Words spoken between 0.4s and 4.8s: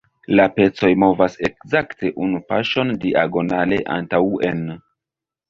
pecoj movas ekzakte unu paŝon diagonale antaŭen.